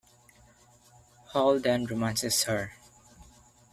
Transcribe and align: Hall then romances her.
Hall 1.27 1.59
then 1.59 1.85
romances 1.85 2.45
her. 2.45 2.73